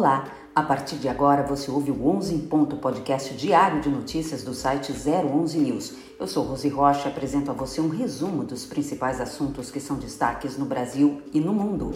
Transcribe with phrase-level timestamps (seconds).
[0.00, 0.32] Olá!
[0.54, 4.54] A partir de agora você ouve o 11 em ponto, podcast diário de notícias do
[4.54, 5.94] site 011 News.
[6.18, 9.98] Eu sou Rose Rocha e apresento a você um resumo dos principais assuntos que são
[9.98, 11.90] destaques no Brasil e no mundo.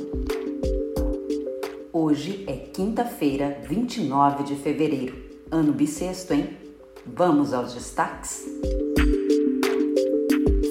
[1.90, 5.16] Hoje é quinta-feira, 29 de fevereiro,
[5.50, 6.58] ano bissexto, hein?
[7.06, 8.44] Vamos aos destaques?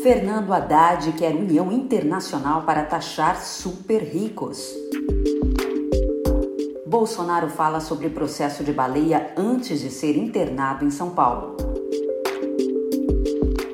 [0.04, 4.72] Fernando Haddad quer união internacional para taxar super ricos.
[6.94, 11.58] Bolsonaro fala sobre processo de baleia antes de ser internado em São Paulo.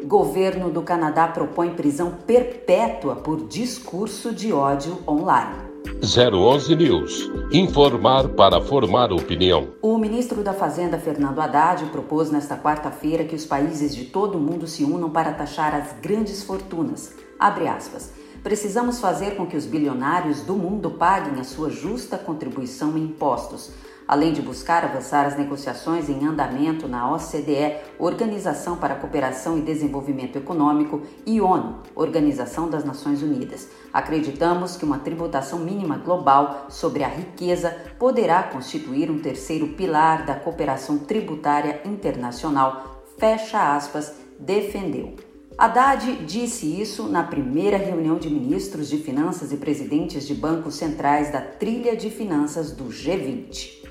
[0.06, 5.68] Governo do Canadá propõe prisão perpétua por discurso de ódio online.
[6.02, 7.30] 011 News.
[7.52, 9.68] Informar para formar opinião.
[9.82, 14.42] O ministro da Fazenda, Fernando Haddad, propôs nesta quarta-feira que os países de todo o
[14.42, 17.14] mundo se unam para taxar as grandes fortunas.
[17.38, 18.14] Abre aspas.
[18.44, 23.72] Precisamos fazer com que os bilionários do mundo paguem a sua justa contribuição em impostos,
[24.08, 29.62] além de buscar avançar as negociações em andamento na OCDE, Organização para a Cooperação e
[29.62, 33.68] Desenvolvimento Econômico, e ONU, Organização das Nações Unidas.
[33.94, 40.34] Acreditamos que uma tributação mínima global sobre a riqueza poderá constituir um terceiro pilar da
[40.34, 43.04] cooperação tributária internacional.
[43.18, 45.29] Fecha aspas, defendeu.
[45.60, 51.34] Haddad disse isso na primeira reunião de ministros de finanças e presidentes de bancos centrais
[51.34, 53.86] da trilha de finanças do G20.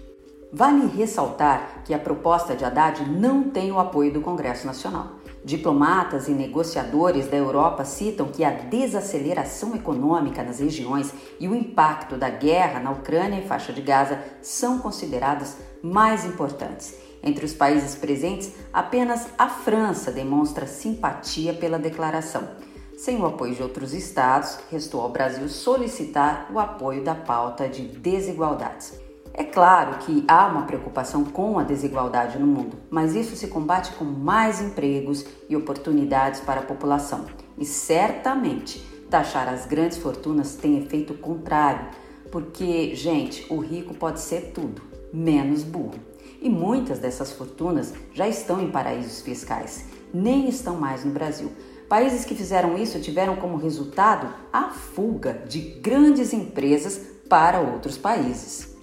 [0.51, 5.19] Vale ressaltar que a proposta de Haddad não tem o apoio do Congresso Nacional.
[5.45, 12.17] Diplomatas e negociadores da Europa citam que a desaceleração econômica nas regiões e o impacto
[12.17, 17.95] da guerra na Ucrânia e faixa de Gaza são considerados mais importantes entre os países
[17.95, 22.49] presentes, apenas a França demonstra simpatia pela declaração.
[22.97, 27.83] Sem o apoio de outros estados, restou ao Brasil solicitar o apoio da pauta de
[27.83, 28.99] desigualdades.
[29.33, 33.93] É claro que há uma preocupação com a desigualdade no mundo, mas isso se combate
[33.93, 37.25] com mais empregos e oportunidades para a população.
[37.57, 41.87] E certamente taxar as grandes fortunas tem efeito contrário,
[42.33, 46.01] porque, gente, o rico pode ser tudo, menos burro.
[46.41, 51.51] E muitas dessas fortunas já estão em paraísos fiscais, nem estão mais no Brasil.
[51.89, 58.77] Países que fizeram isso tiveram como resultado a fuga de grandes empresas para outros países.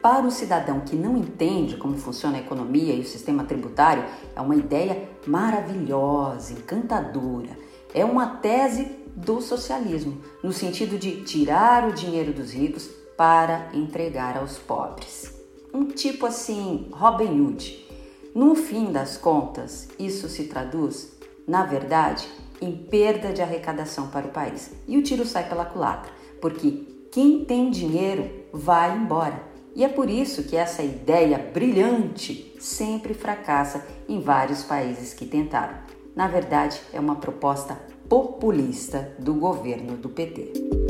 [0.00, 4.04] Para o cidadão que não entende como funciona a economia e o sistema tributário,
[4.34, 7.56] é uma ideia maravilhosa, encantadora.
[7.94, 14.36] É uma tese do socialismo, no sentido de tirar o dinheiro dos ricos para entregar
[14.36, 15.41] aos pobres
[15.72, 17.86] um tipo assim, Robin Hood.
[18.34, 21.12] No fim das contas, isso se traduz,
[21.46, 22.26] na verdade,
[22.60, 24.70] em perda de arrecadação para o país.
[24.86, 29.50] E o tiro sai pela culatra, porque quem tem dinheiro vai embora.
[29.74, 35.76] E é por isso que essa ideia brilhante sempre fracassa em vários países que tentaram.
[36.14, 37.74] Na verdade, é uma proposta
[38.08, 40.81] populista do governo do PT.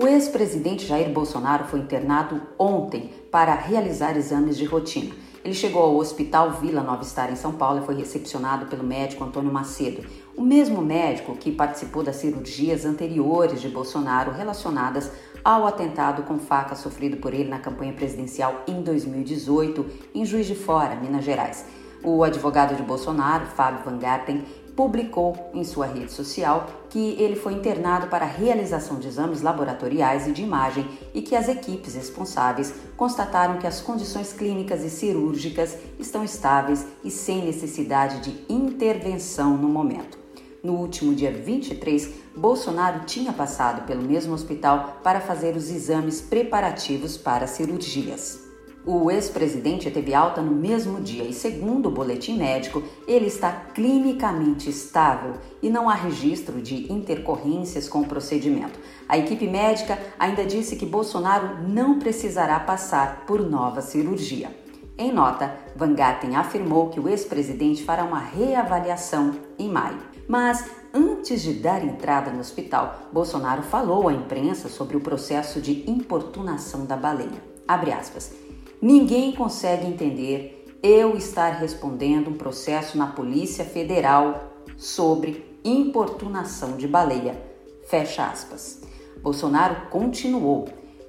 [0.00, 5.12] O ex-presidente Jair Bolsonaro foi internado ontem para realizar exames de rotina.
[5.44, 9.24] Ele chegou ao Hospital Vila Nova Star em São Paulo e foi recepcionado pelo médico
[9.24, 10.06] Antônio Macedo,
[10.36, 15.10] o mesmo médico que participou das cirurgias anteriores de Bolsonaro relacionadas
[15.42, 20.54] ao atentado com faca sofrido por ele na campanha presidencial em 2018 em Juiz de
[20.54, 21.64] Fora, Minas Gerais.
[22.02, 24.44] O advogado de Bolsonaro, Fábio Van Garten,
[24.78, 30.32] publicou em sua rede social que ele foi internado para realização de exames laboratoriais e
[30.32, 36.22] de imagem e que as equipes responsáveis constataram que as condições clínicas e cirúrgicas estão
[36.22, 40.16] estáveis e sem necessidade de intervenção no momento.
[40.62, 47.16] No último dia 23, Bolsonaro tinha passado pelo mesmo hospital para fazer os exames preparativos
[47.16, 48.47] para cirurgias.
[48.90, 54.70] O ex-presidente teve alta no mesmo dia e, segundo o boletim médico, ele está clinicamente
[54.70, 58.80] estável e não há registro de intercorrências com o procedimento.
[59.06, 64.56] A equipe médica ainda disse que Bolsonaro não precisará passar por nova cirurgia.
[64.96, 65.94] Em nota, Van
[66.38, 69.98] afirmou que o ex-presidente fará uma reavaliação em maio.
[70.26, 70.64] Mas
[70.94, 76.86] antes de dar entrada no hospital, Bolsonaro falou à imprensa sobre o processo de importunação
[76.86, 77.42] da baleia.
[77.68, 78.47] Abre aspas.
[78.80, 87.42] Ninguém consegue entender eu estar respondendo um processo na Polícia Federal sobre importunação de baleia.
[87.88, 88.80] Fecha aspas.
[89.20, 90.68] Bolsonaro continuou.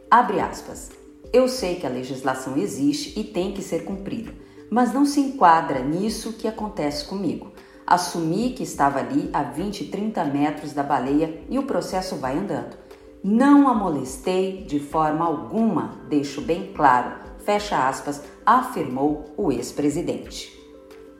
[0.09, 0.89] Abre aspas.
[1.31, 4.33] Eu sei que a legislação existe e tem que ser cumprida,
[4.71, 7.51] mas não se enquadra nisso que acontece comigo.
[7.85, 12.75] Assumi que estava ali a 20, 30 metros da baleia e o processo vai andando.
[13.23, 20.59] Não a molestei de forma alguma, deixo bem claro, fecha aspas, afirmou o ex-presidente.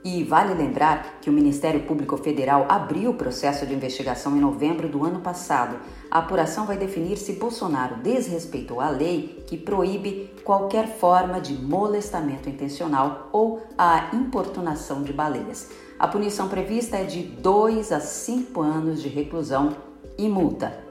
[0.03, 4.87] E vale lembrar que o Ministério Público Federal abriu o processo de investigação em novembro
[4.87, 5.77] do ano passado.
[6.09, 12.47] A apuração vai definir se Bolsonaro desrespeitou a lei que proíbe qualquer forma de molestamento
[12.47, 15.69] intencional ou a importunação de baleias.
[15.99, 19.75] A punição prevista é de 2 a 5 anos de reclusão
[20.17, 20.88] e multa.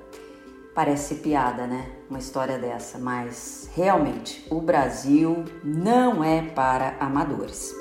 [0.79, 1.87] Parece piada, né?
[2.09, 7.75] Uma história dessa, mas realmente o Brasil não é para amadores.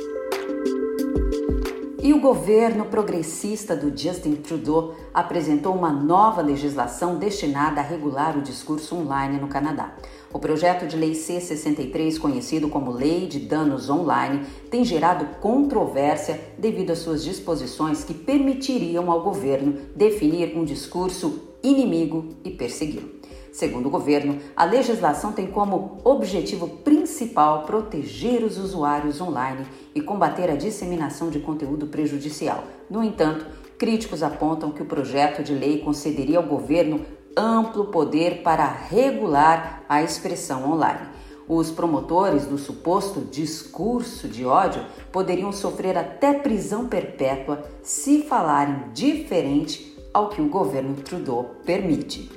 [2.01, 8.41] E o governo progressista do Justin Trudeau apresentou uma nova legislação destinada a regular o
[8.41, 9.93] discurso online no Canadá.
[10.33, 16.89] O projeto de lei C63, conhecido como Lei de Danos Online, tem gerado controvérsia devido
[16.89, 23.17] às suas disposições que permitiriam ao governo definir um discurso inimigo e persegui-lo.
[23.51, 29.65] Segundo o governo, a legislação tem como objetivo principal proteger os usuários online
[29.95, 32.63] e combater a disseminação de conteúdo prejudicial.
[32.87, 33.45] No entanto,
[33.77, 37.03] críticos apontam que o projeto de lei concederia ao governo
[37.35, 41.07] amplo poder para regular a expressão online.
[41.47, 49.96] Os promotores do suposto discurso de ódio poderiam sofrer até prisão perpétua se falarem diferente
[50.17, 52.31] ao que o governo Trudeau permite.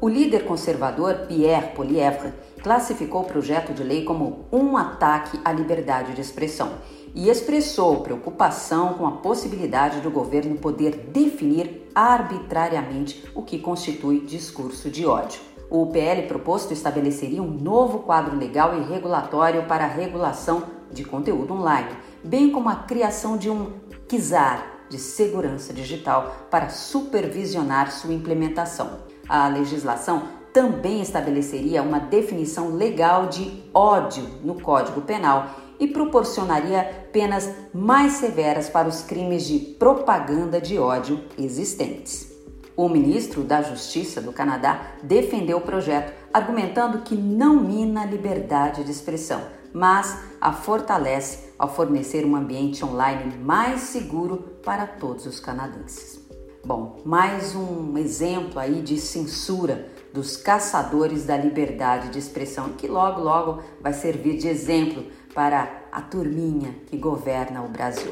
[0.00, 6.14] O líder conservador Pierre Poilievre classificou o projeto de lei como um ataque à liberdade
[6.14, 6.74] de expressão
[7.12, 14.88] e expressou preocupação com a possibilidade do governo poder definir arbitrariamente o que constitui discurso
[14.88, 15.40] de ódio.
[15.68, 21.54] O PL proposto estabeleceria um novo quadro legal e regulatório para a regulação de conteúdo
[21.54, 21.90] online,
[22.22, 23.72] bem como a criação de um
[24.06, 28.98] KISAR de segurança digital para supervisionar sua implementação.
[29.28, 35.48] A legislação também estabeleceria uma definição legal de ódio no Código Penal
[35.78, 42.30] e proporcionaria penas mais severas para os crimes de propaganda de ódio existentes.
[42.76, 48.84] O ministro da Justiça do Canadá defendeu o projeto, argumentando que não mina a liberdade
[48.84, 49.42] de expressão,
[49.72, 56.20] mas a fortalece ao fornecer um ambiente online mais seguro para todos os canadenses.
[56.64, 63.20] Bom, mais um exemplo aí de censura dos caçadores da liberdade de expressão, que logo,
[63.20, 65.04] logo vai servir de exemplo
[65.34, 68.10] para a turminha que governa o Brasil.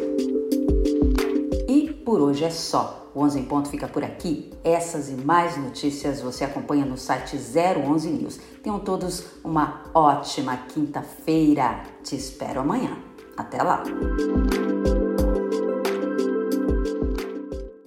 [1.68, 3.10] E por hoje é só.
[3.14, 4.50] O 11 em ponto fica por aqui.
[4.62, 8.40] Essas e mais notícias você acompanha no site 011 News.
[8.62, 11.82] Tenham todos uma ótima quinta-feira.
[12.02, 12.96] Te espero amanhã.
[13.36, 13.82] Até lá!